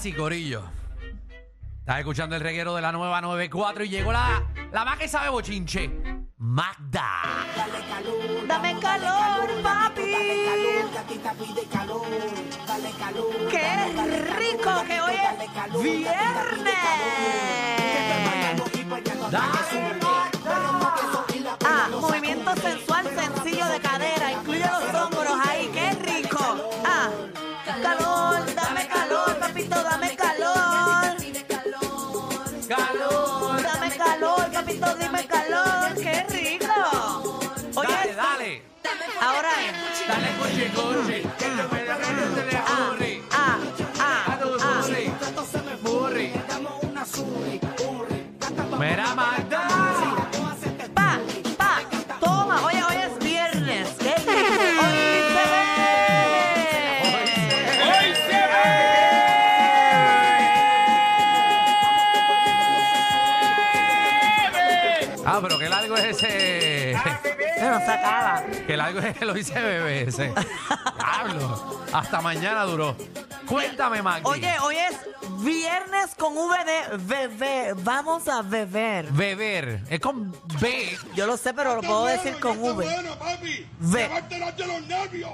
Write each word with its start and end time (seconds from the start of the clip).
sí, 0.00 0.14
Corillo. 0.14 0.62
Estás 1.80 1.98
escuchando 1.98 2.34
el 2.34 2.40
reguero 2.40 2.74
de 2.74 2.80
la 2.80 2.90
nueva 2.90 3.20
94 3.20 3.84
y 3.84 3.88
llegó 3.90 4.12
la, 4.12 4.42
la 4.72 4.84
más 4.84 4.98
que 4.98 5.06
sabe 5.08 5.28
bochinche, 5.28 5.90
Magda. 6.38 7.46
Dame 8.48 8.78
calor, 8.80 9.62
papi. 9.62 10.14
Qué 13.50 13.68
rico 14.38 14.84
que 14.86 15.00
hoy 15.02 15.14
es 15.14 15.82
viernes. 15.82 16.74
Ah, 19.32 20.09
ahora 39.20 39.50
es. 39.64 40.08
Dale, 40.08 40.28
coche, 40.38 40.70
coche. 40.74 41.22
Que 41.38 41.44
te 41.44 41.62
me 41.74 41.84
da 41.84 41.96
que 41.98 42.04
te 42.04 42.44
le 42.46 42.56
Ah, 42.58 42.96
ah, 43.32 43.58
ah, 44.00 44.38
ah. 44.60 44.80
Mira, 48.78 49.14
Magda. 49.14 49.68
Pa, 50.94 51.18
pa, 51.58 51.82
toma, 52.18 52.64
oye, 52.64 52.82
hoy 52.82 52.96
es 52.96 53.18
viernes. 53.22 53.88
Qué. 53.98 54.14
Hoy 54.16 54.96
se 55.34 55.44
ve. 55.52 55.64
¡Hoy 57.84 58.08
se 58.14 58.38
Ah, 65.26 65.38
pero 65.42 65.58
qué 65.58 65.68
largo 65.68 65.96
es 65.96 66.04
ese. 66.04 67.29
Se 67.60 67.68
nos 67.68 67.82
acaba. 67.82 68.42
Qué 68.66 68.74
largo 68.74 69.00
es 69.00 69.20
el 69.20 69.28
hoy 69.28 69.44
se 69.44 69.60
bebe 69.60 70.08
ese. 70.08 70.32
Diablo. 70.96 71.82
Hasta 71.92 72.22
mañana 72.22 72.62
duró. 72.62 72.96
Cuéntame, 73.46 74.00
Magdi. 74.00 74.22
Oye, 74.24 74.58
hoy 74.62 74.76
es 74.76 74.96
viernes 75.44 76.14
con 76.16 76.38
V 76.38 76.56
de 76.64 76.96
bebé. 76.96 77.74
Vamos 77.76 78.28
a 78.28 78.40
beber. 78.40 79.12
Beber. 79.12 79.82
Es 79.90 80.00
con 80.00 80.32
B. 80.58 80.96
Yo 81.14 81.26
lo 81.26 81.36
sé, 81.36 81.52
pero 81.52 81.74
lo 81.76 81.82
puedo 81.82 82.06
decir 82.06 82.40
con 82.40 82.58
V. 82.58 82.72
Bueno, 82.72 83.18
papi. 83.18 83.68
Ve. 83.78 84.08
Se 84.08 84.36
de 84.62 84.66
los 84.66 84.86
nervios. 84.86 85.32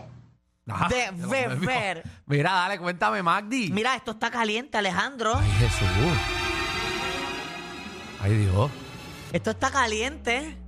Ah, 0.69 0.89
beber. 0.89 2.03
Mira, 2.27 2.53
dale, 2.55 2.81
cuéntame, 2.81 3.23
Magdi. 3.23 3.71
Mira, 3.71 3.95
esto 3.95 4.11
está 4.11 4.33
caliente, 4.33 4.77
Alejandro. 4.77 5.37
Ay, 5.37 5.51
Jesús. 5.61 6.19
Ay, 8.21 8.37
Dios. 8.37 8.69
Esto 9.33 9.51
está 9.51 9.71
caliente. 9.71 10.66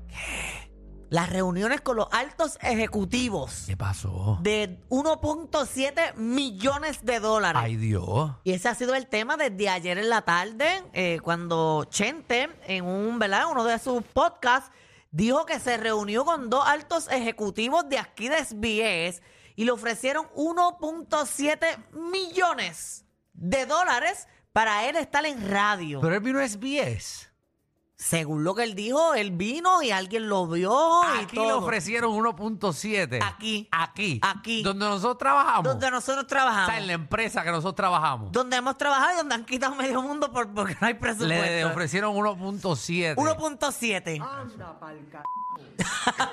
Las 1.10 1.30
reuniones 1.30 1.80
con 1.80 1.96
los 1.96 2.08
altos 2.12 2.58
ejecutivos 2.60 3.64
¿Qué 3.66 3.76
pasó? 3.76 4.38
de 4.42 4.78
1.7 4.90 6.14
millones 6.16 7.04
de 7.04 7.18
dólares. 7.20 7.62
Ay, 7.64 7.76
Dios. 7.76 8.32
Y 8.44 8.52
ese 8.52 8.68
ha 8.68 8.74
sido 8.74 8.94
el 8.94 9.06
tema 9.06 9.36
desde 9.36 9.68
ayer 9.68 9.96
en 9.98 10.10
la 10.10 10.22
tarde, 10.22 10.82
eh, 10.92 11.18
cuando 11.22 11.86
Chente, 11.88 12.50
en 12.66 12.84
un, 12.84 13.18
¿verdad? 13.18 13.46
uno 13.50 13.64
de 13.64 13.78
sus 13.78 14.02
podcasts, 14.02 14.70
dijo 15.10 15.46
que 15.46 15.58
se 15.60 15.76
reunió 15.78 16.24
con 16.24 16.50
dos 16.50 16.66
altos 16.66 17.08
ejecutivos 17.10 17.88
de 17.88 17.98
aquí 17.98 18.28
de 18.28 18.44
SBS 18.44 19.22
y 19.56 19.64
le 19.64 19.70
ofrecieron 19.70 20.26
1.7 20.36 21.86
millones 21.92 23.04
de 23.32 23.66
dólares 23.66 24.28
para 24.52 24.88
él 24.88 24.96
estar 24.96 25.24
en 25.24 25.48
radio. 25.48 26.00
Pero 26.00 26.14
él 26.14 26.20
vino 26.20 26.40
a 26.40 26.46
SBS. 26.46 27.27
Según 28.00 28.44
lo 28.44 28.54
que 28.54 28.62
él 28.62 28.76
dijo, 28.76 29.14
él 29.14 29.32
vino 29.32 29.82
y 29.82 29.90
alguien 29.90 30.28
lo 30.28 30.46
vio 30.46 31.00
y 31.16 31.24
Aquí 31.24 31.34
le 31.36 31.42
todo. 31.48 31.58
ofrecieron 31.58 32.12
1.7. 32.12 33.18
Aquí. 33.20 33.68
Aquí. 33.72 34.20
Aquí. 34.22 34.62
Donde 34.62 34.86
nosotros 34.86 35.18
trabajamos. 35.18 35.64
Donde 35.64 35.90
nosotros 35.90 36.22
O 36.22 36.26
trabajamos. 36.28 36.66
sea, 36.68 36.78
en 36.78 36.86
la 36.86 36.92
empresa 36.92 37.42
que 37.42 37.50
nosotros 37.50 37.74
trabajamos. 37.74 38.30
Donde 38.30 38.56
hemos 38.56 38.78
trabajado 38.78 39.14
y 39.14 39.16
donde 39.16 39.34
han 39.34 39.44
quitado 39.44 39.74
medio 39.74 40.00
mundo 40.00 40.30
por, 40.32 40.48
porque 40.54 40.76
no 40.80 40.86
hay 40.86 40.94
presupuesto. 40.94 41.34
Le 41.44 41.64
ofrecieron 41.64 42.14
1.7. 42.14 43.16
1.7. 43.16 44.28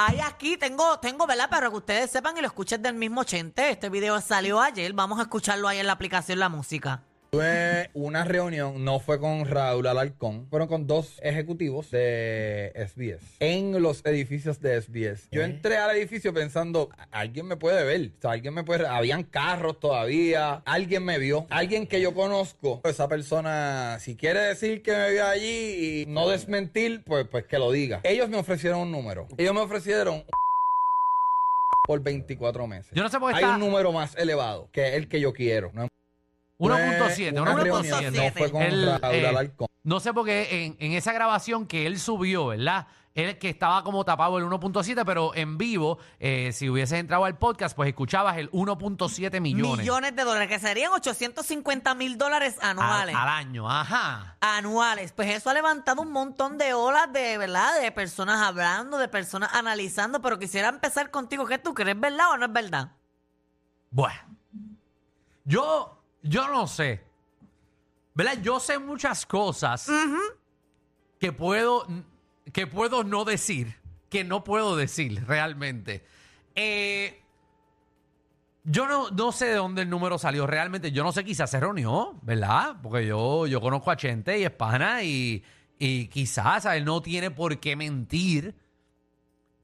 Hay 0.00 0.20
aquí, 0.20 0.56
tengo, 0.56 1.00
tengo, 1.00 1.26
¿verdad? 1.26 1.50
Para 1.50 1.68
que 1.70 1.74
ustedes 1.76 2.10
sepan 2.12 2.36
y 2.38 2.40
lo 2.40 2.46
escuchen 2.46 2.80
del 2.80 2.94
mismo 2.94 3.24
Chente. 3.24 3.70
Este 3.70 3.88
video 3.88 4.20
salió 4.20 4.60
ayer. 4.60 4.92
Vamos 4.92 5.18
a 5.18 5.22
escucharlo 5.22 5.66
ahí 5.66 5.78
en 5.80 5.88
la 5.88 5.94
aplicación 5.94 6.38
La 6.38 6.48
Música. 6.48 7.02
Tuve 7.30 7.90
una 7.92 8.24
reunión, 8.24 8.86
no 8.86 9.00
fue 9.00 9.20
con 9.20 9.44
Raúl 9.44 9.86
Alarcón, 9.86 10.46
fueron 10.48 10.66
con 10.66 10.86
dos 10.86 11.18
ejecutivos 11.22 11.90
de 11.90 12.72
SBS 12.74 13.20
en 13.40 13.82
los 13.82 14.02
edificios 14.06 14.62
de 14.62 14.80
SBS. 14.80 15.28
Yo 15.30 15.42
entré 15.42 15.76
al 15.76 15.94
edificio 15.94 16.32
pensando, 16.32 16.88
alguien 17.10 17.44
me 17.46 17.56
puede 17.58 17.84
ver, 17.84 18.12
o 18.16 18.20
sea, 18.22 18.30
alguien 18.30 18.54
me 18.54 18.64
puede, 18.64 18.86
habían 18.86 19.24
carros 19.24 19.78
todavía, 19.78 20.62
alguien 20.64 21.04
me 21.04 21.18
vio, 21.18 21.46
alguien 21.50 21.86
que 21.86 22.00
yo 22.00 22.14
conozco, 22.14 22.80
esa 22.84 23.08
persona, 23.08 23.98
si 24.00 24.16
quiere 24.16 24.40
decir 24.40 24.80
que 24.80 24.92
me 24.92 25.10
vio 25.10 25.26
allí 25.26 26.04
y 26.04 26.06
no 26.06 26.30
desmentir, 26.30 27.02
pues, 27.04 27.26
pues 27.30 27.44
que 27.44 27.58
lo 27.58 27.70
diga. 27.70 28.00
Ellos 28.04 28.30
me 28.30 28.38
ofrecieron 28.38 28.80
un 28.80 28.90
número, 28.90 29.28
ellos 29.36 29.52
me 29.52 29.60
ofrecieron 29.60 30.24
por 31.86 32.00
24 32.00 32.66
meses. 32.66 32.90
Yo 32.94 33.02
no 33.02 33.10
sé 33.10 33.18
por 33.20 33.32
qué 33.32 33.36
Hay 33.38 33.44
está- 33.44 33.54
un 33.56 33.60
número 33.60 33.92
más 33.92 34.16
elevado 34.16 34.70
que 34.72 34.96
el 34.96 35.08
que 35.08 35.20
yo 35.20 35.34
quiero. 35.34 35.70
¿no? 35.74 35.88
1.7. 36.58 37.32
Fue 37.32 37.40
una 37.40 37.54
reunión, 37.54 37.84
1.7. 37.84 38.12
No 38.12 38.32
fue 38.32 38.50
con 38.50 38.62
Él, 38.62 38.98
Raúl 39.00 39.14
eh, 39.14 39.28
Alarcón. 39.28 39.68
No 39.84 40.00
sé 40.00 40.12
por 40.12 40.26
qué 40.26 40.66
en, 40.66 40.76
en 40.80 40.92
esa 40.92 41.12
grabación 41.12 41.66
que 41.66 41.86
él 41.86 41.98
subió, 41.98 42.48
¿verdad? 42.48 42.86
Él 43.14 43.36
que 43.38 43.48
estaba 43.48 43.82
como 43.82 44.04
tapado 44.04 44.38
el 44.38 44.44
1.7, 44.44 45.02
pero 45.04 45.34
en 45.34 45.58
vivo, 45.58 45.98
eh, 46.20 46.52
si 46.52 46.68
hubieses 46.68 47.00
entrado 47.00 47.24
al 47.24 47.36
podcast, 47.36 47.74
pues 47.74 47.88
escuchabas 47.88 48.38
el 48.38 48.48
1.7 48.52 49.40
millones. 49.40 49.78
Millones 49.78 50.14
de 50.14 50.22
dólares, 50.22 50.48
que 50.48 50.60
serían 50.60 50.92
850 50.92 51.94
mil 51.96 52.16
dólares 52.16 52.56
al, 52.60 52.78
anuales. 52.78 53.16
al 53.16 53.28
año, 53.28 53.68
ajá. 53.68 54.36
Anuales. 54.40 55.12
Pues 55.12 55.30
eso 55.30 55.50
ha 55.50 55.54
levantado 55.54 56.02
un 56.02 56.12
montón 56.12 56.58
de 56.58 56.74
olas 56.74 57.12
de, 57.12 57.38
¿verdad? 57.38 57.80
De 57.80 57.90
personas 57.90 58.40
hablando, 58.40 58.98
de 58.98 59.08
personas 59.08 59.50
analizando. 59.52 60.22
Pero 60.22 60.38
quisiera 60.38 60.68
empezar 60.68 61.10
contigo. 61.10 61.44
¿Qué 61.46 61.58
tú 61.58 61.74
crees? 61.74 61.98
¿Verdad 61.98 62.30
o 62.32 62.36
no 62.36 62.46
es 62.46 62.52
verdad? 62.52 62.92
Bueno, 63.90 64.20
yo, 65.44 65.97
yo 66.28 66.48
no 66.48 66.66
sé. 66.66 67.02
¿Verdad? 68.14 68.38
Yo 68.42 68.58
sé 68.58 68.78
muchas 68.78 69.26
cosas 69.26 69.88
que 71.18 71.32
puedo, 71.32 71.86
que 72.52 72.66
puedo 72.66 73.04
no 73.04 73.24
decir, 73.24 73.76
que 74.08 74.24
no 74.24 74.42
puedo 74.42 74.76
decir 74.76 75.24
realmente. 75.26 76.04
Eh, 76.54 77.22
yo 78.64 78.86
no, 78.86 79.10
no 79.10 79.32
sé 79.32 79.46
de 79.46 79.54
dónde 79.54 79.82
el 79.82 79.90
número 79.90 80.18
salió 80.18 80.46
realmente. 80.46 80.92
Yo 80.92 81.04
no 81.04 81.12
sé, 81.12 81.24
quizás 81.24 81.50
se 81.50 81.60
reunió, 81.60 82.18
¿verdad? 82.22 82.76
Porque 82.82 83.06
yo, 83.06 83.46
yo 83.46 83.60
conozco 83.60 83.90
a 83.90 83.96
Chente 83.96 84.38
y 84.38 84.44
es 84.44 84.50
pana 84.50 85.02
y, 85.04 85.44
y 85.78 86.08
quizás 86.08 86.66
él 86.66 86.84
no 86.84 87.00
tiene 87.00 87.30
por 87.30 87.58
qué 87.60 87.76
mentir. 87.76 88.54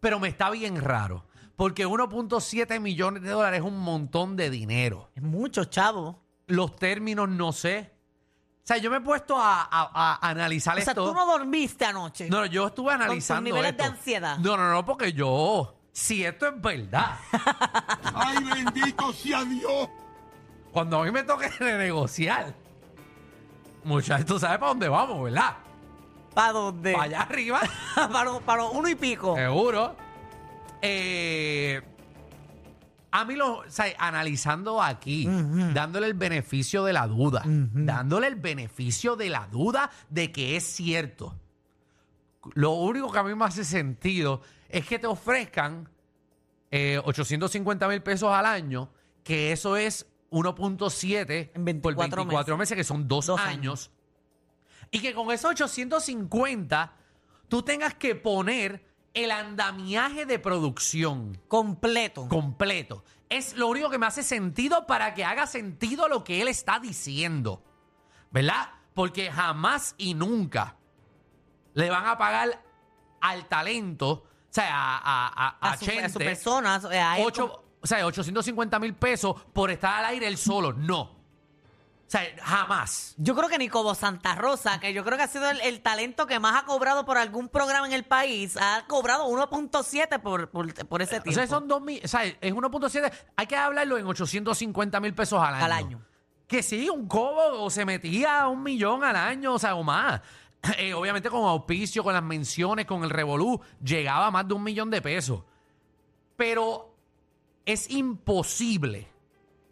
Pero 0.01 0.21
me 0.21 0.29
está 0.29 0.51
bien 0.51 0.81
raro. 0.81 1.27
Porque 1.57 1.87
1.7 1.87 2.81
millones 2.81 3.23
de 3.23 3.31
dólares 3.31 3.61
es 3.61 3.67
un 3.67 3.79
montón 3.79 4.37
de 4.37 4.51
dinero. 4.51 5.11
Es 5.15 5.23
mucho, 5.23 5.65
chavo. 5.65 6.24
Los 6.47 6.77
términos 6.77 7.29
no 7.29 7.53
sé. 7.53 7.91
O 8.63 8.67
sea, 8.67 8.79
yo 8.79 8.91
me 8.91 8.97
he 8.97 9.01
puesto 9.01 9.37
a, 9.39 9.63
a- 9.71 10.19
a 10.21 10.29
analizar 10.31 10.77
O 10.79 10.81
sea, 10.81 10.93
esto. 10.93 11.07
tú 11.09 11.15
no 11.15 11.27
dormiste 11.27 11.85
anoche. 11.85 12.29
No, 12.31 12.41
no, 12.41 12.47
yo 12.47 12.67
estuve 12.69 12.93
analizando 12.95 13.43
niveles 13.43 13.73
esto. 13.73 13.83
de 13.83 13.89
ansiedad. 13.91 14.39
No, 14.39 14.57
no, 14.57 14.71
no, 14.73 14.85
porque 14.85 15.13
yo, 15.13 15.75
si 15.93 16.25
esto 16.25 16.49
es 16.49 16.61
verdad, 16.61 17.17
Ay, 18.15 18.37
bendito 18.43 19.13
sea 19.13 19.45
Dios. 19.45 19.89
cuando 20.73 21.01
a 21.01 21.05
mí 21.05 21.11
me 21.11 21.23
toque 21.25 21.51
negociar, 21.61 22.55
muchachos, 23.85 24.27
tú 24.27 24.39
sabes 24.39 24.59
para 24.59 24.69
dónde 24.71 24.89
vamos, 24.89 25.23
¿verdad? 25.25 25.57
¿Para 26.35 26.53
dónde? 26.53 26.93
Para 26.93 27.05
allá 27.05 27.21
arriba, 27.21 27.61
para, 27.95 28.41
para 28.41 28.63
los 28.63 28.73
uno 28.73 28.89
y 28.89 28.95
pico. 28.95 29.37
seguro. 29.37 29.95
Eh, 30.83 31.83
a 33.17 33.25
mí 33.25 33.37
lo, 33.37 33.59
o 33.59 33.71
sea, 33.71 33.87
analizando 33.97 34.83
aquí, 34.83 35.29
dándole 35.73 36.09
el 36.09 36.15
beneficio 36.15 36.83
de 36.83 36.93
la 36.93 37.07
duda, 37.07 37.45
dándole 37.47 38.27
el 38.27 38.35
beneficio 38.35 39.15
de 39.15 39.31
la 39.31 39.47
duda 39.47 39.89
de 40.11 40.33
que 40.33 40.57
es 40.57 40.65
cierto. 40.65 41.33
Lo 42.55 42.73
único 42.73 43.13
que 43.13 43.19
a 43.21 43.23
mí 43.23 43.33
me 43.37 43.45
hace 43.45 43.65
sentido 43.65 44.43
es 44.69 44.85
que 44.85 44.99
te 44.99 45.07
ofrezcan 45.07 45.89
eh, 46.73 47.01
850 47.05 47.87
mil 47.87 48.03
pesos 48.03 48.33
al 48.33 48.47
año, 48.47 48.91
que 49.23 49.53
eso 49.53 49.77
es 49.77 50.09
1.7 50.33 51.53
En 51.55 51.81
por 51.81 51.95
24 51.95 52.25
24 52.25 52.57
meses. 52.57 52.77
que 52.77 52.83
son 52.83 53.07
dos, 53.07 53.27
Dos 53.27 53.41
años. 53.41 53.93
Y 54.91 54.99
que 54.99 55.15
con 55.15 55.31
esos 55.31 55.53
850 55.53 56.93
tú 57.47 57.63
tengas 57.63 57.95
que 57.95 58.17
poner 58.17 58.85
el 59.15 59.31
andamiaje 59.31 60.27
de 60.27 60.39
producción 60.39 61.41
Completo. 61.49 62.29
completo. 62.29 63.05
es 63.29 63.57
lo 63.57 63.69
único 63.69 63.89
que 63.91 63.99
me 63.99 64.07
hace 64.07 64.23
sentido 64.23 64.87
para 64.87 65.15
que 65.15 65.25
haga 65.25 65.47
sentido 65.47 66.09
lo 66.09 66.23
que 66.25 66.43
él 66.43 66.49
está 66.49 66.79
diciendo. 66.81 67.63
¿Verdad? 68.31 68.69
Porque 68.95 69.31
jamás 69.31 69.95
y 69.99 70.15
nunca 70.15 70.77
le 71.75 71.91
van 71.91 72.07
a 72.07 72.19
pagar 72.19 72.63
al 73.21 73.47
talento, 73.49 74.09
o 74.11 74.27
sea, 74.51 74.69
a, 74.71 74.99
a, 74.99 75.49
a, 75.61 75.73
A, 75.73 75.77
su, 75.77 75.91
a 75.91 76.09
su 76.09 76.19
persona, 76.19 76.75
a 76.77 77.19
él 77.19 77.25
ocho- 77.27 77.65
o 77.81 77.87
sea, 77.87 78.05
850 78.07 78.79
mil 78.79 78.95
pesos 78.95 79.35
por 79.53 79.71
estar 79.71 79.99
al 80.01 80.05
aire 80.07 80.27
él 80.27 80.37
solo. 80.39 80.73
No. 80.73 81.14
O 82.07 82.11
sea, 82.15 82.23
jamás. 82.43 83.15
Yo 83.17 83.35
creo 83.35 83.49
que 83.49 83.59
ni 83.59 83.69
como 83.69 83.95
Santa 83.95 84.35
Rosa, 84.35 84.79
que 84.79 84.93
yo 84.93 85.05
creo 85.05 85.17
que 85.17 85.25
ha 85.25 85.29
sido 85.29 85.49
el, 85.51 85.61
el 85.63 85.81
talento 85.81 86.27
que 86.27 86.39
más 86.39 86.63
ha 86.63 86.67
cobrado 86.67 87.05
por 87.05 87.17
algún 87.19 87.49
programa 87.49 87.87
en 87.87 87.93
el 87.95 88.05
país, 88.05 88.57
ha 88.61 88.85
cobrado 88.87 89.27
1.7 89.29 90.21
por, 90.21 90.51
por, 90.51 90.73
por 90.87 91.03
ese 91.03 91.19
O 91.19 91.23
tiempo. 91.23 91.41
sea, 91.41 91.47
son 91.49 91.67
dos 91.67 91.81
mil, 91.83 92.01
o 92.05 92.09
sea, 92.09 92.25
es 92.25 92.55
1.7, 92.55 93.13
hay 93.37 93.47
que 93.47 93.57
hablarlo 93.57 93.97
en 93.99 94.07
850 94.07 95.01
mil 95.01 95.15
pesos 95.15 95.41
al 95.43 95.55
año. 95.55 95.65
Al 95.65 95.73
año. 95.73 96.03
Que 96.47 96.63
sí, 96.63 96.91
un 96.91 97.09
cobo 97.09 97.63
o 97.65 97.71
se 97.71 97.85
metía 97.87 98.43
a 98.43 98.49
un 98.49 98.63
millón 98.63 99.03
al 99.03 99.17
año, 99.17 99.55
o 99.55 99.59
sea, 99.59 99.75
o 99.75 99.83
más. 99.83 100.21
Eh, 100.79 100.95
obviamente 100.95 101.29
con 101.29 101.45
auspicio, 101.45 102.03
con 102.03 102.15
las 102.15 102.23
menciones, 102.23 102.87
con 102.87 103.05
el 103.05 103.11
revolú, 103.11 103.61
llegaba 103.83 104.29
a 104.29 104.31
más 104.31 104.49
de 104.49 104.55
un 104.55 104.63
millón 104.63 104.91
de 104.91 105.03
pesos. 105.03 105.43
Pero 106.37 106.95
es 107.67 107.91
imposible 107.91 109.07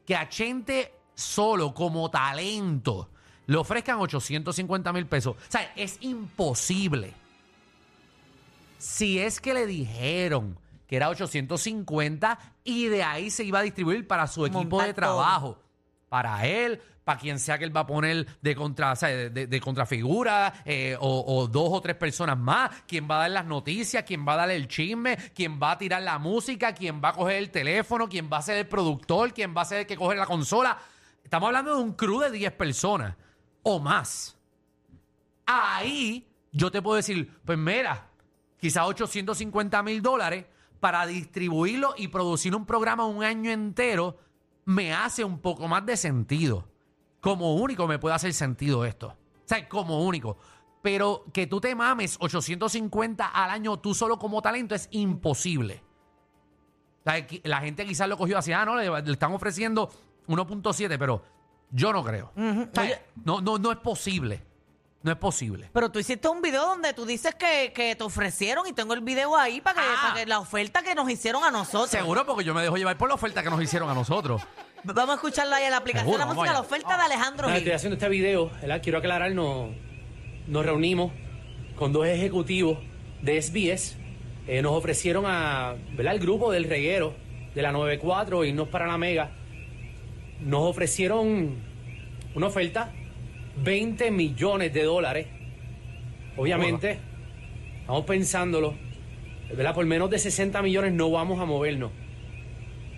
que 0.05 0.15
a 0.15 0.29
Chente 0.29 0.95
solo 1.15 1.75
como 1.75 2.11
talento 2.11 3.09
le 3.47 3.57
ofrezcan 3.57 3.99
850 3.99 4.93
mil 4.93 5.07
pesos. 5.07 5.37
O 5.37 5.51
sea, 5.51 5.73
es 5.77 5.99
imposible. 6.01 7.13
Si 8.79 9.19
es 9.19 9.41
que 9.41 9.55
le 9.55 9.67
dijeron 9.67 10.59
que 10.87 10.97
era 10.97 11.09
850 11.09 12.39
y 12.65 12.87
de 12.87 13.03
ahí 13.03 13.31
se 13.31 13.45
iba 13.45 13.61
a 13.61 13.63
distribuir 13.63 14.07
para 14.07 14.27
su 14.27 14.45
equipo 14.47 14.77
Montar 14.77 14.87
de 14.89 14.95
todo. 14.95 15.03
trabajo. 15.03 15.59
Para 16.09 16.47
él, 16.47 16.81
para 17.05 17.19
quien 17.19 17.39
sea 17.39 17.59
que 17.59 17.65
él 17.65 17.75
va 17.75 17.81
a 17.81 17.87
poner 17.87 18.27
de 18.43 18.55
contra, 18.55 18.93
o 18.93 18.97
sea, 18.97 19.09
de, 19.09 19.31
de- 19.31 19.47
de 19.47 19.61
contrafigura, 19.61 20.53
eh, 20.65 20.97
o, 21.01 21.25
o 21.39 21.47
dos 21.49 21.71
o 21.73 21.81
tres 21.81 21.97
personas 21.97 22.37
más, 22.39 22.71
quien 22.87 23.09
va 23.11 23.17
a 23.17 23.21
dar 23.23 23.31
las 23.31 23.47
noticias, 23.47 24.05
quien 24.05 24.27
va 24.27 24.35
a 24.35 24.37
dar 24.37 24.51
el 24.51 24.69
chisme, 24.69 25.17
quien 25.35 25.59
va 25.61 25.73
a 25.73 25.79
tirar 25.79 26.03
la 26.03 26.19
música, 26.19 26.75
quien 26.75 27.01
va 27.03 27.11
a 27.11 27.13
coger 27.15 27.37
el 27.37 27.51
teléfono, 27.51 28.09
quien 28.09 28.29
va 28.31 28.39
a 28.39 28.43
ser 28.43 28.59
el 28.59 28.67
productor, 28.67 29.33
quien 29.33 29.55
va 29.57 29.63
a 29.63 29.65
ser 29.65 29.79
el 29.81 29.87
que 29.87 29.97
coge 29.97 30.17
la 30.17 30.27
consola. 30.27 30.79
Estamos 31.25 31.47
hablando 31.47 31.77
de 31.77 31.83
un 31.83 31.93
crew 31.93 32.21
de 32.21 32.31
10 32.31 32.53
personas 32.53 33.17
o 33.63 33.79
más. 33.79 34.37
Ahí 35.47 36.27
yo 36.53 36.71
te 36.71 36.83
puedo 36.83 36.97
decir, 36.97 37.33
pues 37.45 37.59
mira, 37.59 38.09
quizás 38.59 38.87
850 38.87 39.83
mil 39.83 40.03
dólares 40.03 40.47
para 40.81 41.07
distribuirlo 41.07 41.95
y 41.97 42.09
producir 42.09 42.55
un 42.55 42.67
programa 42.67 43.07
un 43.07 43.23
año 43.23 43.51
entero 43.51 44.19
me 44.65 44.93
hace 44.93 45.25
un 45.25 45.39
poco 45.39 45.69
más 45.69 45.85
de 45.87 45.97
sentido. 45.97 46.69
Como 47.21 47.55
único 47.55 47.87
me 47.87 47.99
puede 47.99 48.15
hacer 48.15 48.33
sentido 48.35 48.85
esto. 48.85 49.09
O 49.09 49.45
sea, 49.45 49.69
como 49.69 50.05
único. 50.05 50.39
Pero 50.83 51.25
que 51.33 51.47
tú 51.47 51.61
te 51.61 51.75
mames 51.75 52.17
850 52.21 53.27
al 53.27 53.51
año 53.51 53.79
tú 53.79 53.95
solo 53.95 54.19
como 54.19 54.43
talento 54.43 54.75
es 54.75 54.89
imposible. 54.91 55.83
La, 57.05 57.61
gente 57.61 57.85
quizás 57.85 58.09
lo 58.09 58.17
cogió 58.17 58.39
así, 58.39 58.53
ah, 58.53 58.65
no, 58.65 58.77
le 58.77 59.13
están 59.13 59.33
ofreciendo 59.33 59.91
1.7, 60.29 60.97
pero 60.99 61.23
yo 61.71 61.93
no 61.93 62.05
creo. 62.05 62.33
O 62.37 62.75
sea, 62.75 63.03
no, 63.25 63.41
no, 63.41 63.59
no 63.59 63.73
es 63.73 63.79
posible. 63.79 64.43
No 65.03 65.11
es 65.11 65.19
posible. 65.19 65.69
Pero 65.73 65.91
tú 65.91 65.99
hiciste 65.99 66.29
un 66.29 66.41
video 66.41 66.63
donde 66.65 66.93
tú 66.95 67.05
dices 67.05 67.35
que, 67.35 67.73
que 67.75 67.97
te 67.97 68.05
ofrecieron 68.05 68.69
y 68.69 68.73
tengo 68.73 68.95
el 68.95 69.01
video 69.01 69.37
ahí 69.37 69.61
para 69.61 69.81
que, 69.81 69.87
Ah. 69.89 69.99
para 70.03 70.15
que 70.21 70.27
la 70.27 70.39
oferta 70.39 70.81
que 70.85 70.95
nos 70.95 71.11
hicieron 71.11 71.43
a 71.43 71.51
nosotros. 71.51 71.91
Seguro, 71.91 72.25
porque 72.25 72.45
yo 72.45 72.55
me 72.55 72.63
dejo 72.63 72.77
llevar 72.77 72.97
por 72.97 73.09
la 73.09 73.17
oferta 73.17 73.43
que 73.43 73.51
nos 73.51 73.61
hicieron 73.61 73.91
a 73.91 73.95
nosotros. 73.95 74.43
Vamos 74.85 75.11
a 75.11 75.15
escucharla 75.15 75.57
ahí 75.57 75.65
en 75.65 75.73
la 75.73 75.79
aplicación 75.79 76.07
Seguro, 76.13 76.19
de 76.19 76.25
la 76.25 76.27
vamos 76.27 76.37
música, 76.43 76.53
la 76.53 76.59
allá. 76.61 76.67
oferta 76.69 76.97
de 76.97 77.03
Alejandro 77.03 77.47
Nada, 77.49 77.59
Gil. 77.59 77.63
estoy 77.69 77.73
haciendo 77.77 77.95
este 77.97 78.09
video, 78.09 78.51
¿verdad? 78.61 78.81
Quiero 78.81 78.99
aclarar, 78.99 79.33
nos, 79.33 79.71
nos 80.47 80.65
reunimos 80.65 81.13
con 81.77 81.93
dos 81.93 82.07
ejecutivos 82.07 82.79
de 83.23 83.43
SBS. 83.43 83.97
Eh, 84.47 84.63
nos 84.63 84.71
ofrecieron 84.73 85.25
a, 85.27 85.75
¿verdad? 85.97 86.15
El 86.15 86.21
grupo 86.21 86.53
del 86.53 86.65
reguero 86.69 87.13
de 87.57 87.63
la 87.63 87.73
94, 87.73 88.45
irnos 88.45 88.69
para 88.69 88.87
la 88.87 88.99
Mega. 88.99 89.33
Nos 90.45 90.63
ofrecieron 90.63 91.57
una 92.35 92.47
oferta, 92.47 92.93
20 93.63 94.11
millones 94.11 94.73
de 94.73 94.83
dólares. 94.85 95.27
Obviamente, 96.37 96.99
estamos 97.81 98.05
pensándolo, 98.05 98.75
¿verdad? 99.55 99.75
Por 99.75 99.87
menos 99.87 100.11
de 100.11 100.19
60 100.19 100.63
millones 100.63 100.93
no 100.93 101.11
vamos 101.11 101.41
a 101.41 101.45
movernos. 101.45 101.93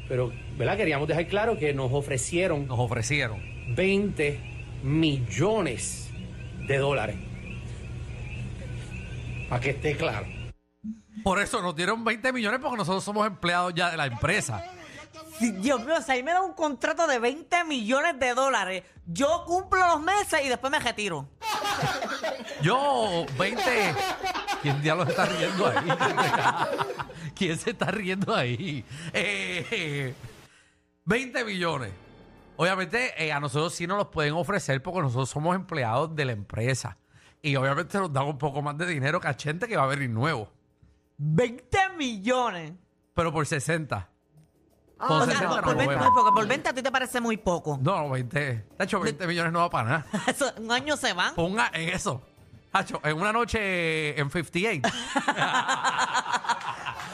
Pero, 0.08 0.32
¿verdad? 0.56 0.76
Queríamos 0.76 1.08
dejar 1.08 1.26
claro 1.28 1.58
que 1.58 1.72
nos 1.72 1.90
ofrecieron 1.92 2.66
Nos 2.66 2.78
ofrecieron. 2.78 3.40
20 3.74 4.38
millones 4.82 6.10
de 6.66 6.78
dólares. 6.78 7.16
Para 9.48 9.60
que 9.60 9.70
esté 9.70 9.96
claro. 9.96 10.26
Por 11.22 11.40
eso 11.40 11.62
nos 11.62 11.74
dieron 11.74 12.04
20 12.04 12.32
millones 12.32 12.60
porque 12.60 12.76
nosotros 12.76 13.02
somos 13.02 13.26
empleados 13.26 13.72
ya 13.74 13.90
de 13.90 13.96
la 13.96 14.06
empresa. 14.06 14.62
Si- 15.38 15.52
Dios 15.52 15.84
mío, 15.84 15.94
o 15.98 16.02
sea, 16.02 16.14
ahí 16.14 16.22
me 16.22 16.32
da 16.32 16.42
un 16.42 16.52
contrato 16.54 17.06
de 17.06 17.18
20 17.18 17.64
millones 17.64 18.18
de 18.18 18.34
dólares. 18.34 18.84
Yo 19.06 19.44
cumplo 19.46 19.86
los 19.86 20.00
meses 20.00 20.40
y 20.44 20.48
después 20.48 20.70
me 20.70 20.78
retiro. 20.78 21.28
Yo, 22.62 23.26
20. 23.38 23.62
¿Quién 24.62 24.80
diablos 24.80 25.08
está 25.08 25.26
riendo 25.26 25.66
ahí? 25.66 25.88
¿Quién 27.34 27.58
se 27.58 27.70
está 27.70 27.86
riendo 27.86 28.34
ahí? 28.34 28.84
Eh, 29.12 30.14
20 31.04 31.44
millones. 31.44 31.92
Obviamente, 32.56 33.12
eh, 33.22 33.32
a 33.32 33.40
nosotros 33.40 33.74
sí 33.74 33.86
nos 33.86 33.98
los 33.98 34.06
pueden 34.08 34.32
ofrecer 34.34 34.80
porque 34.82 35.00
nosotros 35.00 35.28
somos 35.28 35.56
empleados 35.56 36.14
de 36.14 36.24
la 36.24 36.32
empresa. 36.32 36.96
Y 37.42 37.56
obviamente 37.56 37.98
nos 37.98 38.10
dan 38.12 38.24
un 38.26 38.38
poco 38.38 38.62
más 38.62 38.78
de 38.78 38.86
dinero 38.86 39.20
que 39.20 39.28
a 39.28 39.34
gente 39.34 39.66
que 39.68 39.76
va 39.76 39.82
a 39.82 39.88
venir 39.88 40.08
nuevo. 40.08 40.48
20 41.18 41.90
millones. 41.98 42.72
Pero 43.12 43.32
por 43.32 43.46
60. 43.46 44.08
Con 45.06 45.22
O 45.22 45.24
sea, 45.24 45.34
60 45.34 45.48
por, 45.48 45.56
no 45.56 45.62
por 45.62 45.76
nos 45.76 45.76
20, 45.78 45.94
movemos. 45.96 46.14
porque 46.14 46.32
por 46.34 46.46
20 46.46 46.68
a 46.68 46.72
ti 46.74 46.82
te 46.82 46.90
parece 46.92 47.20
muy 47.20 47.36
poco. 47.36 47.78
No, 47.82 47.96
no, 48.02 48.10
20. 48.10 48.38
De 48.38 48.64
hecho, 48.84 49.00
20 49.00 49.26
millones 49.26 49.52
no 49.52 49.60
va 49.60 49.70
para 49.70 49.88
nada. 49.88 50.06
Eso, 50.26 50.52
un 50.58 50.70
año 50.72 50.96
se 50.96 51.12
van. 51.12 51.34
Ponga 51.34 51.70
en 51.72 51.88
eso. 51.90 52.22
Hacho, 52.72 53.00
en 53.04 53.16
una 53.16 53.32
noche 53.32 54.18
en 54.18 54.28
58. 54.30 54.82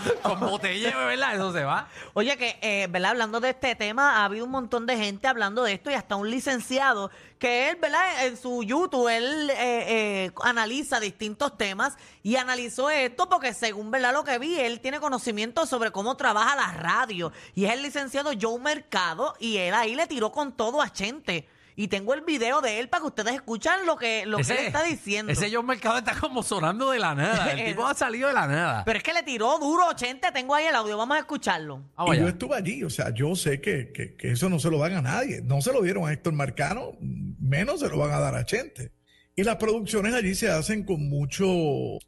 Con 0.22 0.40
botella, 0.40 0.96
¿verdad? 0.96 1.34
Eso 1.34 1.52
se 1.52 1.64
va. 1.64 1.88
Oye, 2.14 2.36
que, 2.36 2.58
eh, 2.60 2.86
¿verdad? 2.90 3.12
Hablando 3.12 3.40
de 3.40 3.50
este 3.50 3.74
tema, 3.74 4.18
ha 4.18 4.24
habido 4.24 4.44
un 4.44 4.50
montón 4.50 4.86
de 4.86 4.96
gente 4.96 5.26
hablando 5.26 5.62
de 5.64 5.74
esto 5.74 5.90
y 5.90 5.94
hasta 5.94 6.16
un 6.16 6.30
licenciado 6.30 7.10
que 7.38 7.70
él, 7.70 7.76
¿verdad? 7.76 8.26
En 8.26 8.36
su 8.36 8.62
YouTube, 8.62 9.08
él 9.08 9.50
eh, 9.50 9.56
eh, 9.58 10.32
analiza 10.42 11.00
distintos 11.00 11.56
temas 11.56 11.96
y 12.22 12.36
analizó 12.36 12.90
esto 12.90 13.28
porque 13.28 13.54
según, 13.54 13.90
¿verdad? 13.90 14.12
Lo 14.12 14.24
que 14.24 14.38
vi, 14.38 14.58
él 14.58 14.80
tiene 14.80 15.00
conocimiento 15.00 15.66
sobre 15.66 15.90
cómo 15.90 16.16
trabaja 16.16 16.56
la 16.56 16.72
radio 16.72 17.32
y 17.54 17.64
es 17.64 17.72
el 17.72 17.82
licenciado 17.82 18.32
Joe 18.40 18.58
Mercado 18.58 19.34
y 19.38 19.56
él 19.56 19.74
ahí 19.74 19.94
le 19.94 20.06
tiró 20.06 20.32
con 20.32 20.52
todo 20.52 20.82
a 20.82 20.92
Chente. 20.92 21.48
Y 21.76 21.88
tengo 21.88 22.14
el 22.14 22.20
video 22.22 22.60
de 22.60 22.78
él 22.80 22.88
para 22.88 23.00
que 23.02 23.06
ustedes 23.08 23.34
escuchen 23.34 23.72
lo 23.86 23.96
que, 23.96 24.26
lo 24.26 24.38
que 24.38 24.42
él 24.52 24.58
está 24.66 24.82
diciendo. 24.82 25.32
Ese 25.32 25.50
John 25.52 25.66
Mercado 25.66 25.98
está 25.98 26.18
como 26.18 26.42
sonando 26.42 26.90
de 26.90 26.98
la 26.98 27.14
nada. 27.14 27.52
El 27.52 27.64
tipo 27.72 27.86
ha 27.86 27.94
salido 27.94 28.28
de 28.28 28.34
la 28.34 28.46
nada. 28.46 28.84
Pero 28.84 28.98
es 28.98 29.02
que 29.02 29.12
le 29.12 29.22
tiró 29.22 29.58
duro, 29.58 29.84
Chente. 29.94 30.30
Tengo 30.32 30.54
ahí 30.54 30.66
el 30.66 30.74
audio, 30.74 30.96
vamos 30.98 31.16
a 31.16 31.20
escucharlo. 31.20 31.82
Vamos 31.96 32.16
y 32.16 32.20
yo 32.20 32.28
estuve 32.28 32.56
allí, 32.56 32.84
o 32.84 32.90
sea, 32.90 33.10
yo 33.14 33.34
sé 33.34 33.60
que, 33.60 33.92
que- 33.92 34.16
que 34.16 34.32
eso 34.32 34.48
no 34.48 34.58
se 34.58 34.70
lo 34.70 34.78
dan 34.78 34.94
a 34.94 35.02
nadie. 35.02 35.40
No 35.42 35.60
se 35.62 35.72
lo 35.72 35.80
dieron 35.82 36.06
a 36.08 36.12
Héctor 36.12 36.32
Marcano, 36.34 36.92
menos 37.00 37.80
se 37.80 37.88
lo 37.88 37.98
van 37.98 38.10
a 38.12 38.18
dar 38.20 38.34
a 38.34 38.44
Chente. 38.44 38.92
Y 39.36 39.44
las 39.44 39.56
producciones 39.56 40.12
allí 40.12 40.34
se 40.34 40.50
hacen 40.50 40.84
con 40.84 41.08
mucho, 41.08 41.46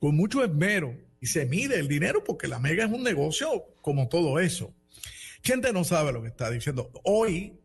con 0.00 0.14
mucho 0.16 0.44
esmero 0.44 0.94
y 1.20 1.26
se 1.28 1.46
mide 1.46 1.78
el 1.78 1.88
dinero 1.88 2.22
porque 2.24 2.48
la 2.48 2.58
mega 2.58 2.84
es 2.84 2.90
un 2.90 3.02
negocio 3.02 3.48
como 3.80 4.08
todo 4.08 4.38
eso. 4.40 4.74
Chente 5.42 5.72
no 5.72 5.82
sabe 5.84 6.12
lo 6.12 6.20
que 6.20 6.28
está 6.28 6.50
diciendo. 6.50 6.90
Hoy 7.04 7.58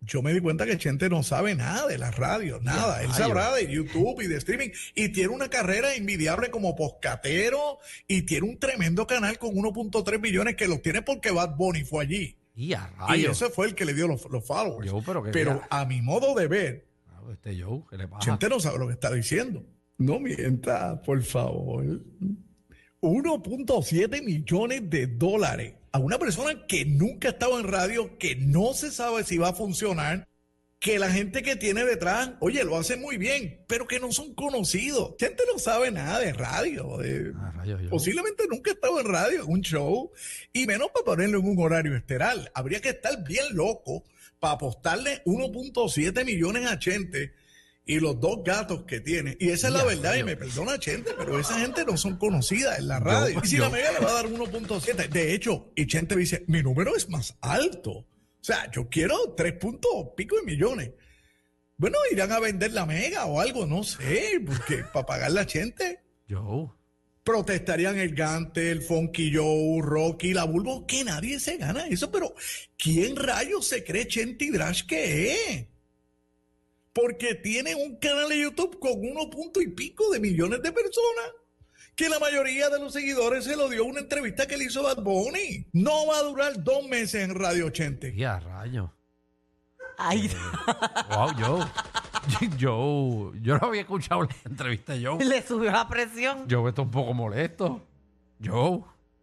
yo 0.00 0.22
me 0.22 0.32
di 0.32 0.40
cuenta 0.40 0.66
que 0.66 0.78
Chente 0.78 1.08
no 1.08 1.22
sabe 1.22 1.54
nada 1.54 1.86
de 1.86 1.98
las 1.98 2.16
radios, 2.16 2.62
nada. 2.62 3.02
Él 3.02 3.12
sabrá 3.12 3.54
de 3.54 3.66
YouTube 3.72 4.20
y 4.20 4.26
de 4.26 4.36
streaming 4.36 4.68
y 4.94 5.08
tiene 5.08 5.30
una 5.30 5.48
carrera 5.48 5.94
envidiable 5.94 6.50
como 6.50 6.76
poscatero 6.76 7.78
y 8.06 8.22
tiene 8.22 8.46
un 8.48 8.58
tremendo 8.58 9.06
canal 9.06 9.38
con 9.38 9.54
1.3 9.54 10.20
millones 10.20 10.54
que 10.56 10.68
los 10.68 10.82
tiene 10.82 11.02
porque 11.02 11.30
Bad 11.30 11.56
Bunny 11.56 11.82
fue 11.82 12.04
allí. 12.04 12.36
Y 12.54 12.72
a 12.72 12.90
Y 13.16 13.24
ese 13.26 13.50
fue 13.50 13.66
el 13.66 13.74
que 13.74 13.84
le 13.84 13.94
dio 13.94 14.06
los, 14.08 14.24
los 14.30 14.46
followers. 14.46 14.86
Yo, 14.86 15.02
pero 15.04 15.22
que 15.22 15.30
pero 15.30 15.60
a 15.68 15.84
mi 15.84 16.00
modo 16.02 16.34
de 16.34 16.46
ver, 16.46 16.86
Ah, 17.08 17.20
Este 17.32 17.60
Joe, 17.60 17.82
¿qué 17.90 17.96
le 17.96 18.06
pasa? 18.08 18.24
Chente 18.24 18.48
no 18.48 18.60
sabe 18.60 18.78
lo 18.78 18.86
que 18.86 18.92
está 18.94 19.10
diciendo. 19.12 19.64
No 19.98 20.20
mienta, 20.20 21.00
por 21.02 21.22
favor. 21.22 21.84
1.7 23.00 24.22
millones 24.22 24.88
de 24.90 25.06
dólares 25.06 25.74
a 25.96 25.98
una 25.98 26.18
persona 26.18 26.66
que 26.66 26.84
nunca 26.84 27.28
ha 27.28 27.30
estado 27.32 27.58
en 27.58 27.66
radio, 27.66 28.16
que 28.18 28.36
no 28.36 28.72
se 28.74 28.90
sabe 28.90 29.24
si 29.24 29.38
va 29.38 29.48
a 29.50 29.54
funcionar. 29.54 30.28
que 30.78 30.98
la 30.98 31.10
gente 31.10 31.42
que 31.42 31.56
tiene 31.56 31.84
detrás, 31.86 32.32
oye, 32.38 32.62
lo 32.62 32.76
hace 32.76 32.96
muy 32.98 33.16
bien, 33.16 33.64
pero 33.66 33.86
que 33.88 33.98
no 33.98 34.12
son 34.12 34.34
conocidos. 34.34 35.14
Gente 35.18 35.42
no 35.52 35.58
sabe 35.58 35.90
nada 35.90 36.20
de 36.20 36.32
radio. 36.34 36.98
de- 36.98 37.32
Ah, 37.34 37.50
rayos. 37.56 37.80
Posiblemente 37.90 38.44
nunca 38.48 38.70
ha 38.70 38.74
estado 38.74 39.00
en 39.00 39.06
radio, 39.06 39.42
en 39.44 39.50
un 39.50 39.62
show, 39.62 40.12
y 40.52 40.66
menos 40.66 40.88
para 40.92 41.04
ponerlo 41.06 41.38
en 41.40 41.48
un 41.48 41.58
horario 41.60 41.96
esteral. 41.96 42.50
Habría 42.54 42.80
que 42.82 42.90
estar 42.90 43.24
bien 43.24 43.46
loco 43.52 44.04
para 44.38 44.52
apostarle 44.54 45.22
1.7 45.24 46.24
millones 46.26 46.66
a 46.70 46.78
Chente 46.78 47.32
y 47.88 48.00
los 48.00 48.18
dos 48.20 48.40
gatos 48.44 48.82
que 48.84 49.00
tiene. 49.00 49.36
Y 49.40 49.50
esa 49.50 49.68
es 49.68 49.72
la 49.72 49.78
Ya, 49.80 49.84
verdad, 49.86 50.16
y 50.16 50.24
me 50.24 50.36
perdona 50.36 50.78
Chente, 50.78 51.12
pero 51.16 51.38
esa 51.38 51.58
gente 51.60 51.84
no 51.84 51.96
son 51.96 52.16
conocidas 52.18 52.78
en 52.80 52.88
la 52.88 52.98
radio. 52.98 53.40
y 53.42 53.46
si 53.46 53.56
yo- 53.56 53.62
la 53.64 53.70
Mega 53.70 53.92
le 53.92 54.00
va 54.00 54.10
a 54.10 54.14
dar 54.14 54.26
1.7, 54.26 55.08
de 55.08 55.34
hecho, 55.34 55.70
y 55.76 55.86
Chente 55.86 56.16
dice, 56.16 56.44
mi 56.48 56.62
número 56.62 56.96
es 56.96 57.08
más 57.08 57.36
alto. 57.40 57.90
O 57.92 58.06
sea, 58.40 58.70
yo 58.72 58.88
quiero 58.88 59.34
3 59.36 59.52
puntos 59.54 59.90
pico 60.16 60.36
de 60.36 60.42
millones. 60.42 60.90
Bueno, 61.78 61.98
irán 62.10 62.32
a 62.32 62.40
vender 62.40 62.72
la 62.72 62.86
Mega 62.86 63.26
o 63.26 63.40
algo, 63.40 63.66
no 63.66 63.82
sé, 63.84 64.40
porque 64.44 64.82
para 64.92 65.06
pagar 65.06 65.30
la 65.32 65.46
Chente 65.46 66.00
Yo. 66.26 66.74
protestarían 67.22 67.98
el 67.98 68.14
Gante, 68.14 68.70
el 68.70 68.82
Funky 68.82 69.32
Joe, 69.34 69.80
Rocky, 69.82 70.32
la 70.32 70.44
Bulbo, 70.44 70.86
que 70.86 71.04
nadie 71.04 71.38
se 71.38 71.56
gana 71.56 71.86
eso, 71.88 72.10
pero 72.10 72.34
¿quién 72.78 73.14
rayos 73.16 73.66
se 73.68 73.84
cree 73.84 74.06
Chente 74.08 74.50
Drash 74.50 74.86
que 74.86 75.32
es? 75.52 75.66
Porque 76.96 77.34
tiene 77.34 77.74
un 77.74 77.96
canal 77.96 78.30
de 78.30 78.40
YouTube 78.40 78.78
con 78.78 78.92
uno 78.98 79.28
punto 79.28 79.60
y 79.60 79.68
pico 79.68 80.10
de 80.10 80.18
millones 80.18 80.62
de 80.62 80.72
personas, 80.72 81.26
que 81.94 82.08
la 82.08 82.18
mayoría 82.18 82.70
de 82.70 82.80
los 82.80 82.94
seguidores 82.94 83.44
se 83.44 83.54
lo 83.54 83.68
dio 83.68 83.84
una 83.84 84.00
entrevista 84.00 84.46
que 84.46 84.56
le 84.56 84.64
hizo 84.64 84.82
Bad 84.82 85.02
Bunny. 85.02 85.66
No 85.74 86.06
va 86.06 86.16
a 86.16 86.22
durar 86.22 86.64
dos 86.64 86.88
meses 86.88 87.22
en 87.22 87.34
Radio 87.34 87.68
Chente. 87.68 88.14
Ya, 88.16 88.40
rayo. 88.40 88.94
Ay, 89.98 90.30
Wow, 91.10 91.38
yo. 91.38 91.70
Yo, 92.58 93.32
yo 93.40 93.58
no 93.58 93.68
había 93.68 93.82
escuchado 93.82 94.22
la 94.24 94.34
entrevista 94.44 94.94
de 94.94 95.06
Joe. 95.06 95.24
le 95.24 95.46
subió 95.46 95.70
la 95.70 95.86
presión. 95.86 96.48
Yo 96.48 96.66
estoy 96.66 96.84
un 96.84 96.90
poco 96.90 97.14
molesto. 97.14 97.86
Joe, 98.44 98.80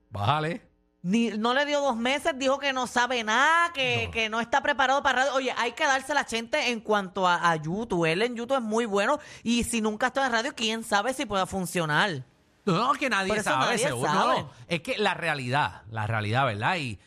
bájale. 0.09 0.61
Ni, 1.03 1.31
no 1.31 1.53
le 1.53 1.65
dio 1.65 1.81
dos 1.81 1.97
meses, 1.97 2.33
dijo 2.37 2.57
que 2.59 2.71
no 2.71 2.87
sabe 2.87 3.25
nada, 3.25 3.73
que 3.73 4.05
no, 4.05 4.11
que 4.11 4.29
no 4.29 4.39
está 4.39 4.63
preparado 4.63 5.03
para 5.03 5.19
radio. 5.19 5.33
Oye, 5.35 5.53
hay 5.57 5.73
que 5.73 5.83
darse 5.83 6.13
la 6.13 6.23
gente 6.23 6.71
en 6.71 6.79
cuanto 6.79 7.27
a, 7.27 7.51
a 7.51 7.57
YouTube. 7.57 8.05
Él 8.05 8.21
en 8.21 8.35
YouTube 8.37 8.55
es 8.55 8.63
muy 8.63 8.85
bueno 8.85 9.19
y 9.43 9.65
si 9.65 9.81
nunca 9.81 10.07
está 10.07 10.25
en 10.25 10.31
radio, 10.31 10.53
quién 10.55 10.83
sabe 10.85 11.13
si 11.13 11.25
pueda 11.25 11.45
funcionar. 11.45 12.23
No, 12.65 12.77
no, 12.77 12.93
que 12.93 13.09
nadie 13.09 13.43
sabe, 13.43 13.65
nadie 13.65 13.77
seguro. 13.79 14.09
sabe. 14.09 14.41
No, 14.43 14.49
es 14.69 14.79
que 14.79 14.97
la 14.97 15.13
realidad, 15.13 15.81
la 15.91 16.07
realidad, 16.07 16.45
¿verdad? 16.45 16.77
Y, 16.77 16.97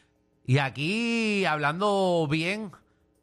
y 0.44 0.58
aquí 0.58 1.46
hablando 1.46 2.28
bien 2.30 2.72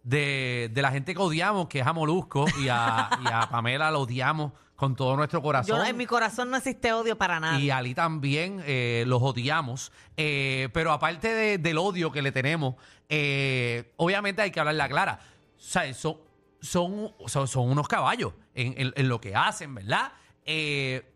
de, 0.02 0.72
de 0.74 0.82
la 0.82 0.92
gente 0.92 1.14
que 1.14 1.22
odiamos, 1.22 1.68
que 1.68 1.82
es 1.82 1.88
a 1.88 1.94
Molusco 1.94 2.46
y 2.60 2.70
a, 2.70 3.10
y 3.24 3.28
a 3.32 3.48
Pamela 3.52 3.92
la 3.92 4.00
odiamos 4.00 4.54
con 4.84 4.96
todo 4.98 5.16
nuestro 5.16 5.42
corazón. 5.42 5.78
Yo, 5.78 5.86
en 5.86 5.96
mi 5.96 6.06
corazón 6.06 6.50
no 6.50 6.58
existe 6.58 6.92
odio 6.92 7.18
para 7.18 7.40
nada. 7.40 7.58
Y 7.60 7.70
a 7.70 7.78
Ali 7.78 7.96
también 7.96 8.62
eh, 8.66 9.06
los 9.08 9.22
odiamos. 9.22 9.94
Eh, 10.18 10.68
pero 10.74 10.92
aparte 10.92 11.30
de- 11.34 11.58
del 11.58 11.78
odio 11.78 12.12
que 12.12 12.22
le 12.22 12.34
tenemos, 12.34 12.76
eh, 13.08 13.94
obviamente 13.96 14.42
hay 14.42 14.52
que 14.52 14.60
hablarla 14.60 14.90
clara. 14.90 15.20
O 15.58 15.62
sea, 15.62 15.94
son, 15.94 16.18
son, 16.60 17.14
son, 17.28 17.48
son 17.48 17.70
unos 17.70 17.88
caballos 17.88 18.34
en, 18.54 18.74
en- 18.78 18.94
en 18.96 19.08
lo 19.08 19.22
que 19.22 19.34
hacen, 19.36 19.74
¿verdad? 19.74 20.12
Eh, 20.46 21.10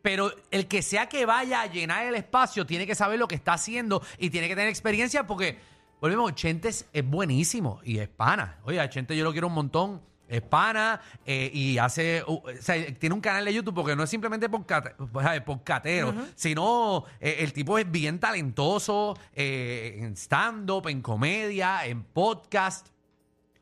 pero 0.00 0.32
el 0.52 0.68
que 0.68 0.80
sea 0.80 1.08
que 1.08 1.26
vaya 1.26 1.62
a 1.62 1.66
llenar 1.66 2.06
el 2.06 2.14
espacio 2.14 2.64
tiene 2.64 2.86
que 2.86 2.94
saber 2.94 3.18
lo 3.18 3.26
que 3.26 3.34
está 3.34 3.54
haciendo 3.54 4.00
y 4.18 4.30
tiene 4.30 4.46
que 4.46 4.54
tener 4.54 4.70
experiencia 4.70 5.26
porque, 5.26 5.58
volvemos, 6.00 6.32
Chente 6.36 6.68
es, 6.68 6.86
es 6.92 7.04
buenísimo 7.04 7.80
y 7.82 7.98
es 7.98 8.08
pana. 8.08 8.58
Oye, 8.62 8.78
a 8.80 8.88
Chente 8.88 9.16
yo 9.16 9.24
lo 9.24 9.32
quiero 9.32 9.48
un 9.48 9.54
montón. 9.54 10.00
Es 10.28 10.42
pana 10.42 11.00
eh, 11.24 11.50
y 11.52 11.78
hace, 11.78 12.22
uh, 12.26 12.34
o 12.34 12.42
sea, 12.60 12.76
tiene 12.98 13.14
un 13.14 13.20
canal 13.22 13.44
de 13.46 13.54
YouTube 13.54 13.74
porque 13.74 13.96
no 13.96 14.02
es 14.02 14.10
simplemente 14.10 14.48
podcatero, 14.48 16.14
sino 16.34 17.04
eh, 17.20 17.36
el 17.40 17.52
tipo 17.52 17.78
es 17.78 17.90
bien 17.90 18.18
talentoso 18.20 19.16
eh, 19.34 19.96
en 20.00 20.16
stand-up, 20.16 20.88
en 20.88 21.00
comedia, 21.02 21.86
en 21.86 22.02
podcast 22.04 22.88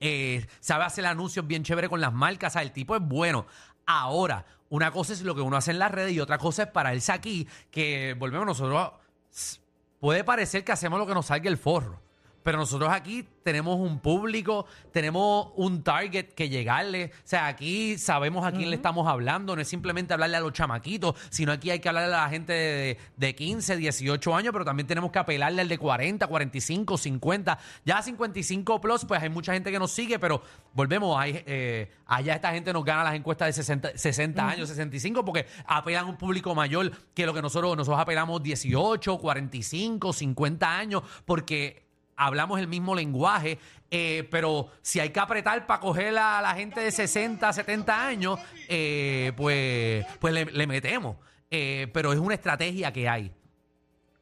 eh, 0.01 0.47
sabe 0.61 0.85
hacer 0.85 1.07
anuncios 1.07 1.47
bien 1.47 1.63
chévere 1.63 1.89
con 1.89 2.01
las 2.01 2.13
marcas, 2.13 2.53
o 2.53 2.55
sea, 2.55 2.63
el 2.63 2.73
tipo 2.73 2.97
es 2.97 3.03
bueno. 3.03 3.47
Ahora, 3.87 4.45
una 4.69 4.91
cosa 4.91 5.13
es 5.13 5.23
lo 5.23 5.35
que 5.35 5.41
uno 5.41 5.57
hace 5.57 5.71
en 5.71 5.79
las 5.79 5.91
redes 5.93 6.13
y 6.13 6.21
otra 6.21 6.39
cosa 6.39 6.65
es 6.65 6.69
pararse 6.69 7.13
aquí, 7.13 7.47
que 7.71 8.15
volvemos 8.19 8.47
nosotros, 8.47 8.91
s- 9.33 9.61
puede 10.01 10.25
parecer 10.25 10.65
que 10.65 10.73
hacemos 10.73 10.99
lo 10.99 11.07
que 11.07 11.15
nos 11.15 11.27
salga 11.27 11.49
el 11.49 11.57
forro, 11.57 12.01
pero 12.47 12.59
nosotros 12.59 12.89
aquí 12.93 13.27
tenemos 13.43 13.77
un 13.77 13.99
público, 13.99 14.67
tenemos 14.93 15.49
un 15.57 15.83
target 15.83 16.27
que 16.27 16.49
llegarle, 16.49 17.07
o 17.07 17.21
sea, 17.25 17.49
aquí 17.49 17.99
sabemos 17.99 18.47
a 18.47 18.53
quién 18.53 18.71
le 18.71 18.77
estamos 18.77 19.09
hablando, 19.09 19.57
no 19.57 19.63
es 19.63 19.67
simplemente 19.67 20.15
hablarle 20.15 20.37
a 20.37 20.41
los 20.41 20.53
chamaquitos, 20.53 21.17
sino 21.29 21.51
aquí 21.51 21.71
hay 21.71 21.81
que 21.81 21.89
hablarle 21.89 22.15
a 22.15 22.23
la 22.23 22.29
gente 22.29 22.53
de, 22.53 22.99
de 23.17 23.35
15, 23.35 23.77
18 23.77 24.37
años, 24.37 24.53
pero 24.53 24.65
también 24.65 24.87
tenemos 24.87 25.11
que 25.11 25.19
apelarle 25.19 25.61
al 25.61 25.69
de 25.69 25.77
40, 25.77 26.25
45, 26.25 26.97
50, 26.97 27.59
ya 27.85 28.01
55 28.01 28.81
plus, 28.81 29.05
pues 29.05 29.21
hay 29.21 29.29
mucha 29.29 29.53
gente 29.53 29.73
que 29.73 29.81
nos 29.81 29.91
sigue, 29.91 30.21
pero 30.21 30.41
volvemos, 30.73 31.19
hay, 31.19 31.43
eh, 31.47 31.91
allá 32.07 32.37
esta 32.37 32.53
gente 32.53 32.73
nos 32.73 32.85
gana 32.85 33.03
las 33.03 33.15
encuestas 33.17 33.49
de 33.49 33.55
60, 33.55 33.99
60 33.99 34.49
años, 34.49 34.69
65, 34.69 35.25
porque 35.25 35.47
apelan 35.67 36.05
a 36.05 36.09
un 36.11 36.17
público 36.17 36.55
mayor 36.55 36.93
que 37.13 37.27
lo 37.27 37.35
que 37.35 37.43
nosotros, 37.43 37.77
nosotros 37.77 38.01
apelamos 38.01 38.41
18, 38.41 39.19
45, 39.19 40.13
50 40.13 40.79
años, 40.79 41.03
porque 41.25 41.86
hablamos 42.17 42.59
el 42.61 42.69
mismo 42.69 42.95
lenguaje, 42.95 43.59
eh, 43.91 44.27
pero 44.31 44.69
si 44.83 45.01
hay 45.01 45.11
que 45.11 45.21
apretar 45.21 45.67
para 45.67 45.81
coger 45.81 46.17
a 46.19 46.41
la 46.41 46.55
gente 46.55 46.81
de 46.81 46.91
60, 46.91 47.53
70 47.53 48.07
años, 48.07 48.41
eh, 48.69 49.33
pues, 49.37 50.05
pues 50.19 50.35
le, 50.35 50.47
le 50.47 50.67
metemos. 50.67 51.17
Eh, 51.51 51.89
pero 51.95 52.13
es 52.13 52.19
una 52.19 52.35
estrategia 52.35 52.93
que 52.93 53.09
hay. 53.09 53.33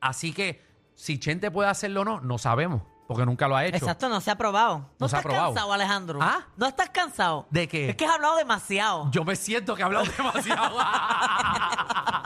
Así 0.00 0.32
que 0.32 0.62
si 0.94 1.18
Chente 1.18 1.50
puede 1.50 1.70
hacerlo 1.70 2.02
o 2.02 2.04
no, 2.04 2.20
no 2.20 2.36
sabemos, 2.36 2.82
porque 3.08 3.24
nunca 3.24 3.48
lo 3.48 3.56
ha 3.56 3.64
hecho. 3.64 3.76
Exacto, 3.76 4.08
no 4.08 4.20
se 4.20 4.30
ha 4.30 4.36
probado. 4.36 4.90
¿No, 4.98 5.08
se 5.08 5.16
ha 5.16 5.18
estás 5.20 5.22
probado. 5.22 5.54
cansado, 5.54 5.72
Alejandro? 5.72 6.18
¿Ah? 6.22 6.46
¿No 6.56 6.66
estás 6.66 6.90
cansado? 6.90 7.46
¿De 7.50 7.66
qué? 7.66 7.90
Es 7.90 7.96
que 7.96 8.04
has 8.04 8.12
hablado 8.14 8.36
demasiado. 8.36 9.10
Yo 9.10 9.24
me 9.24 9.34
siento 9.36 9.74
que 9.74 9.80
he 9.82 9.84
hablado 9.84 10.04
demasiado. 10.16 10.76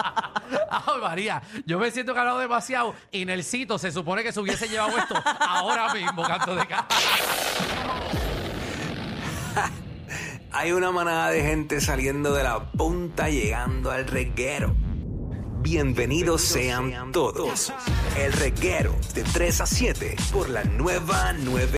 María, 0.99 1.43
yo 1.67 1.79
me 1.79 1.91
siento 1.91 2.13
que 2.13 2.19
he 2.19 2.21
hablado 2.21 2.39
demasiado 2.39 2.95
y 3.11 3.25
Nelsito 3.25 3.79
se 3.79 3.91
supone 3.93 4.23
que 4.23 4.33
se 4.33 4.41
hubiese 4.41 4.69
llevado 4.69 4.97
esto 4.99 5.15
ahora 5.41 5.93
mismo, 5.95 6.23
canto 6.23 6.55
de 6.55 6.67
ca- 6.67 6.87
Hay 10.53 10.73
una 10.73 10.91
manada 10.91 11.31
de 11.31 11.43
gente 11.43 11.81
saliendo 11.81 12.33
de 12.33 12.43
la 12.43 12.71
punta 12.73 13.29
llegando 13.29 13.91
al 13.91 14.07
reguero. 14.07 14.75
Bienvenidos 15.61 16.43
sean 16.43 17.13
todos. 17.13 17.73
El 18.17 18.33
reguero 18.33 18.95
de 19.15 19.25
3 19.25 19.61
a 19.61 19.67
7 19.67 20.17
por 20.33 20.49
la 20.49 20.65
nueva 20.65 21.35
9. 21.37 21.67